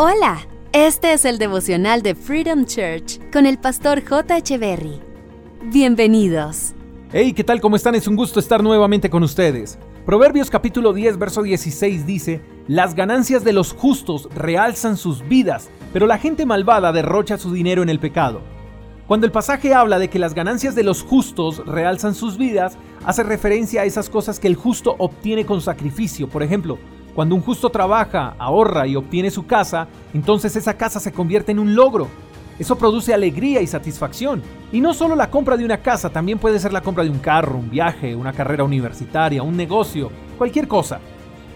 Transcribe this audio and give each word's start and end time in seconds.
Hola, 0.00 0.46
este 0.72 1.12
es 1.12 1.24
el 1.24 1.38
devocional 1.38 2.02
de 2.02 2.14
Freedom 2.14 2.66
Church 2.66 3.18
con 3.32 3.46
el 3.46 3.58
pastor 3.58 4.00
J. 4.08 4.56
Berry. 4.56 5.00
Bienvenidos. 5.72 6.72
Hey, 7.10 7.32
¿qué 7.32 7.42
tal? 7.42 7.60
¿Cómo 7.60 7.74
están? 7.74 7.96
Es 7.96 8.06
un 8.06 8.14
gusto 8.14 8.38
estar 8.38 8.62
nuevamente 8.62 9.10
con 9.10 9.24
ustedes. 9.24 9.76
Proverbios 10.06 10.50
capítulo 10.50 10.92
10, 10.92 11.18
verso 11.18 11.42
16 11.42 12.06
dice, 12.06 12.40
Las 12.68 12.94
ganancias 12.94 13.42
de 13.42 13.52
los 13.52 13.72
justos 13.72 14.28
realzan 14.36 14.96
sus 14.96 15.26
vidas, 15.26 15.68
pero 15.92 16.06
la 16.06 16.18
gente 16.18 16.46
malvada 16.46 16.92
derrocha 16.92 17.36
su 17.36 17.52
dinero 17.52 17.82
en 17.82 17.88
el 17.88 17.98
pecado. 17.98 18.40
Cuando 19.08 19.26
el 19.26 19.32
pasaje 19.32 19.74
habla 19.74 19.98
de 19.98 20.08
que 20.08 20.20
las 20.20 20.32
ganancias 20.32 20.76
de 20.76 20.84
los 20.84 21.02
justos 21.02 21.66
realzan 21.66 22.14
sus 22.14 22.38
vidas, 22.38 22.78
hace 23.04 23.24
referencia 23.24 23.80
a 23.80 23.84
esas 23.84 24.08
cosas 24.10 24.38
que 24.38 24.46
el 24.46 24.54
justo 24.54 24.94
obtiene 24.96 25.44
con 25.44 25.60
sacrificio. 25.60 26.28
Por 26.28 26.44
ejemplo, 26.44 26.78
cuando 27.18 27.34
un 27.34 27.42
justo 27.42 27.68
trabaja, 27.68 28.36
ahorra 28.38 28.86
y 28.86 28.94
obtiene 28.94 29.32
su 29.32 29.44
casa, 29.44 29.88
entonces 30.14 30.54
esa 30.54 30.74
casa 30.74 31.00
se 31.00 31.10
convierte 31.10 31.50
en 31.50 31.58
un 31.58 31.74
logro. 31.74 32.06
Eso 32.60 32.78
produce 32.78 33.12
alegría 33.12 33.60
y 33.60 33.66
satisfacción. 33.66 34.40
Y 34.70 34.80
no 34.80 34.94
solo 34.94 35.16
la 35.16 35.28
compra 35.28 35.56
de 35.56 35.64
una 35.64 35.78
casa, 35.78 36.10
también 36.10 36.38
puede 36.38 36.60
ser 36.60 36.72
la 36.72 36.80
compra 36.80 37.02
de 37.02 37.10
un 37.10 37.18
carro, 37.18 37.58
un 37.58 37.70
viaje, 37.70 38.14
una 38.14 38.32
carrera 38.32 38.62
universitaria, 38.62 39.42
un 39.42 39.56
negocio, 39.56 40.12
cualquier 40.38 40.68
cosa. 40.68 41.00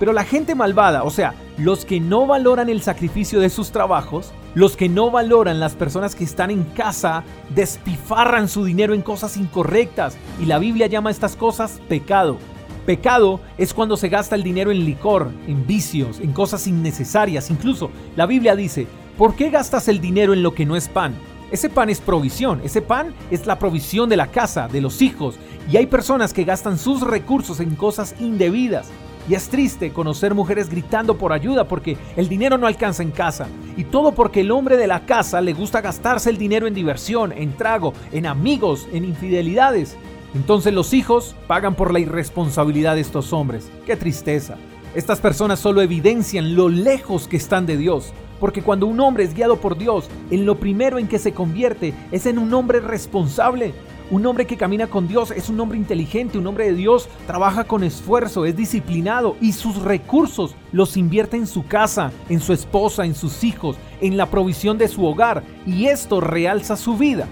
Pero 0.01 0.13
la 0.13 0.25
gente 0.25 0.57
malvada, 0.57 1.05
o 1.05 1.11
sea, 1.11 1.35
los 1.59 1.85
que 1.85 2.01
no 2.01 2.27
valoran 2.27 2.69
el 2.69 2.83
sacrificio 2.83 3.39
de 3.39 3.49
sus 3.49 3.71
trabajos, 3.71 4.33
los 4.57 4.77
que 4.77 4.89
no 4.89 5.13
valoran 5.13 5.61
las 5.61 5.77
personas 5.77 6.17
que 6.17 6.25
están 6.25 6.51
en 6.51 6.65
casa, 6.65 7.23
despifarran 7.51 8.49
su 8.49 8.65
dinero 8.65 8.95
en 8.95 9.03
cosas 9.03 9.37
incorrectas. 9.37 10.17
Y 10.41 10.47
la 10.47 10.59
Biblia 10.59 10.89
llama 10.89 11.11
a 11.11 11.13
estas 11.13 11.37
cosas 11.37 11.81
pecado. 11.89 12.39
Pecado 12.87 13.41
es 13.59 13.73
cuando 13.73 13.97
se 13.97 14.09
gasta 14.09 14.35
el 14.35 14.43
dinero 14.43 14.73
en 14.73 14.85
licor, 14.85 15.31
en 15.47 15.67
vicios, 15.67 16.19
en 16.19 16.33
cosas 16.33 16.67
innecesarias. 16.67 17.51
Incluso 17.51 17.91
la 18.17 18.27
Biblia 18.27 18.57
dice, 18.57 18.89
¿por 19.17 19.37
qué 19.37 19.51
gastas 19.51 19.87
el 19.87 20.01
dinero 20.01 20.33
en 20.33 20.43
lo 20.43 20.53
que 20.55 20.67
no 20.67 20.75
es 20.75 20.89
pan? 20.89 21.15
Ese 21.53 21.69
pan 21.69 21.91
es 21.91 22.01
provisión, 22.01 22.61
ese 22.65 22.83
pan 22.83 23.15
es 23.31 23.47
la 23.47 23.59
provisión 23.59 24.09
de 24.09 24.17
la 24.17 24.29
casa, 24.29 24.69
de 24.69 24.81
los 24.81 25.01
hijos. 25.03 25.37
Y 25.71 25.77
hay 25.77 25.87
personas 25.87 26.33
que 26.33 26.45
gastan 26.45 26.79
sus 26.79 27.03
recursos 27.03 27.61
en 27.61 27.77
cosas 27.77 28.17
indebidas. 28.19 28.89
Y 29.29 29.35
es 29.35 29.49
triste 29.49 29.93
conocer 29.93 30.35
mujeres 30.35 30.69
gritando 30.69 31.17
por 31.17 31.33
ayuda 31.33 31.69
porque 31.69 31.97
el 32.17 32.29
dinero 32.29 32.59
no 32.59 32.67
alcanza 32.67 33.05
en 33.05 33.13
casa. 33.13 33.47
Y 33.77 33.85
todo 33.85 34.13
porque 34.13 34.41
el 34.41 34.51
hombre 34.51 34.77
de 34.77 34.89
la 34.89 35.07
casa 35.07 35.41
le 35.41 35.53
gusta 35.53 35.81
gastarse 35.81 36.31
el 36.31 36.39
dinero 36.39 36.67
en 36.67 36.75
diversión, 36.75 37.31
en 37.31 37.57
trago, 37.57 37.93
en 38.11 38.27
amigos, 38.27 38.89
en 38.93 39.05
infidelidades. 39.05 39.97
Entonces 40.35 40.73
los 40.73 40.95
hijos 40.95 41.35
pagan 41.47 41.75
por 41.75 41.93
la 41.93 42.01
irresponsabilidad 42.01 42.95
de 42.95 43.03
estos 43.03 43.33
hombres. 43.33 43.71
¡Qué 43.85 43.97
tristeza! 43.97 44.57
Estas 44.95 45.21
personas 45.21 45.59
solo 45.59 45.81
evidencian 45.81 46.55
lo 46.55 46.69
lejos 46.69 47.29
que 47.29 47.37
están 47.37 47.67
de 47.67 47.77
Dios, 47.77 48.13
porque 48.41 48.63
cuando 48.63 48.87
un 48.87 49.01
hombre 49.01 49.25
es 49.25 49.35
guiado 49.35 49.57
por 49.57 49.79
Dios, 49.79 50.09
en 50.31 50.47
lo 50.47 50.59
primero 50.59 50.99
en 50.99 51.09
que 51.09 51.19
se 51.19 51.33
convierte 51.33 51.95
es 52.11 52.27
en 52.27 52.39
un 52.39 52.53
hombre 52.55 52.81
responsable. 52.81 53.73
Un 54.11 54.27
hombre 54.27 54.47
que 54.47 54.59
camina 54.59 54.89
con 54.89 55.09
Dios 55.09 55.31
es 55.31 55.49
un 55.49 55.59
hombre 55.61 55.79
inteligente, 55.79 56.37
un 56.37 56.47
hombre 56.47 56.67
de 56.67 56.75
Dios, 56.75 57.09
trabaja 57.27 57.65
con 57.65 57.85
esfuerzo, 57.85 58.45
es 58.45 58.55
disciplinado 58.55 59.37
y 59.41 59.53
sus 59.53 59.81
recursos 59.81 60.55
los 60.73 60.99
invierte 60.99 61.39
en 61.39 61.47
su 61.47 61.65
casa, 61.67 62.13
en 62.29 62.41
su 62.41 62.53
esposa, 62.53 63.07
en 63.07 63.15
sus 63.15 63.45
hijos, 63.45 63.77
en 64.03 64.19
la 64.19 64.27
provisión 64.27 64.77
de 64.77 64.89
su 64.89 65.07
hogar 65.07 65.43
y 65.67 65.87
esto 65.87 66.21
realza 66.21 66.77
su 66.77 66.99
vida. 66.99 67.27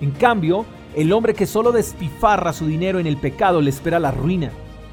En 0.00 0.12
cambio, 0.12 0.64
el 0.96 1.12
hombre 1.12 1.34
que 1.34 1.46
solo 1.46 1.72
despifarra 1.72 2.54
su 2.54 2.66
dinero 2.66 2.98
en 2.98 3.06
el 3.06 3.18
pecado 3.18 3.60
le 3.60 3.68
espera 3.68 4.00
la 4.00 4.10
ruina. 4.10 4.50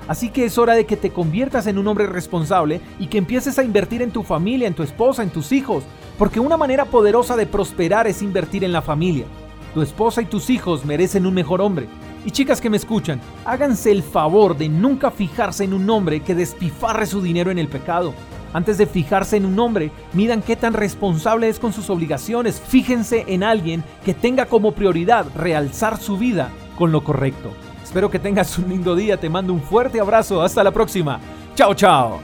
Así 0.08 0.30
que 0.30 0.44
es 0.44 0.58
hora 0.58 0.74
de 0.74 0.86
que 0.86 0.98
te 0.98 1.12
conviertas 1.12 1.66
en 1.66 1.78
un 1.78 1.88
hombre 1.88 2.08
responsable 2.08 2.82
y 3.00 3.08
que 3.08 3.18
empieces 3.18 3.58
a 3.58 3.64
invertir 3.64 4.02
en 4.02 4.12
tu 4.12 4.22
familia, 4.22 4.68
en 4.68 4.74
tu 4.74 4.84
esposa, 4.84 5.24
en 5.24 5.30
tus 5.30 5.54
hijos, 5.54 5.86
porque 6.18 6.42
una 6.42 6.58
manera 6.58 6.84
poderosa 6.84 7.38
de 7.38 7.46
prosperar 7.46 8.06
es 8.06 8.22
invertir 8.22 8.66
en 8.66 8.74
la 8.74 8.82
familia. 8.82 9.26
Tu 9.74 9.82
esposa 9.82 10.22
y 10.22 10.26
tus 10.26 10.50
hijos 10.50 10.84
merecen 10.84 11.26
un 11.26 11.34
mejor 11.34 11.62
hombre. 11.62 11.88
Y 12.26 12.32
chicas 12.32 12.60
que 12.60 12.70
me 12.70 12.78
escuchan, 12.78 13.22
háganse 13.46 13.90
el 13.90 14.04
favor 14.04 14.58
de 14.58 14.68
nunca 14.68 15.10
fijarse 15.10 15.64
en 15.64 15.74
un 15.74 15.90
hombre 15.90 16.20
que 16.20 16.36
despifarre 16.36 17.06
su 17.06 17.22
dinero 17.22 17.50
en 17.50 17.60
el 17.60 17.70
pecado. 17.70 18.14
Antes 18.54 18.78
de 18.78 18.86
fijarse 18.86 19.38
en 19.38 19.46
un 19.46 19.60
hombre, 19.60 19.92
midan 20.14 20.42
qué 20.42 20.56
tan 20.56 20.74
responsable 20.74 21.50
es 21.50 21.60
con 21.60 21.74
sus 21.74 21.90
obligaciones. 21.90 22.62
Fíjense 22.62 23.26
en 23.28 23.44
alguien 23.44 23.84
que 24.06 24.14
tenga 24.14 24.46
como 24.46 24.74
prioridad 24.74 25.26
realzar 25.36 25.98
su 25.98 26.18
vida 26.18 26.52
con 26.78 26.92
lo 26.92 27.04
correcto. 27.04 27.52
Espero 27.84 28.10
que 28.10 28.20
tengas 28.20 28.58
un 28.58 28.70
lindo 28.70 28.96
día. 28.96 29.18
Te 29.18 29.30
mando 29.30 29.54
un 29.54 29.62
fuerte 29.62 30.00
abrazo. 30.00 30.42
Hasta 30.42 30.64
la 30.64 30.72
próxima. 30.72 31.20
Chao, 31.56 31.74
chao. 31.74 32.20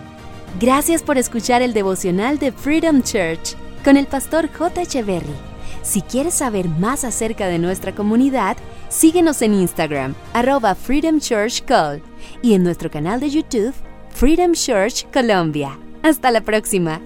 Gracias 0.59 1.03
por 1.03 1.17
escuchar 1.17 1.61
el 1.61 1.73
devocional 1.73 2.39
de 2.39 2.51
Freedom 2.51 3.01
Church 3.03 3.55
con 3.83 3.97
el 3.97 4.07
pastor 4.07 4.49
J. 4.51 4.81
Echeverry. 4.81 5.49
Si 5.81 6.01
quieres 6.01 6.33
saber 6.33 6.67
más 6.67 7.03
acerca 7.03 7.47
de 7.47 7.59
nuestra 7.59 7.93
comunidad, 7.93 8.57
síguenos 8.89 9.41
en 9.41 9.53
Instagram, 9.53 10.15
arroba 10.33 10.75
Freedom 10.75 11.19
Church 11.19 11.63
Call, 11.63 12.01
y 12.41 12.53
en 12.53 12.63
nuestro 12.63 12.91
canal 12.91 13.19
de 13.19 13.29
YouTube, 13.29 13.73
Freedom 14.11 14.53
Church 14.53 15.05
Colombia. 15.11 15.77
Hasta 16.03 16.31
la 16.31 16.41
próxima. 16.41 17.01